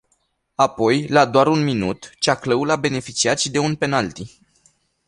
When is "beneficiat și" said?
2.75-3.51